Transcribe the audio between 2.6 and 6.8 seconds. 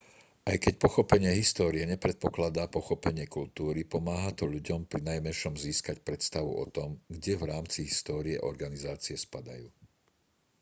pochopenie kultúry pomáha to ľuďom prinajmenšom získať predstavu o